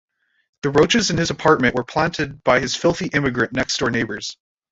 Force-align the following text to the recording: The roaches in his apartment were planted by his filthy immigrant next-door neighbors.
The 0.63 0.71
roaches 0.71 1.11
in 1.11 1.17
his 1.17 1.29
apartment 1.29 1.75
were 1.75 1.83
planted 1.83 2.43
by 2.43 2.59
his 2.59 2.75
filthy 2.75 3.05
immigrant 3.13 3.53
next-door 3.53 3.91
neighbors. 3.91 4.35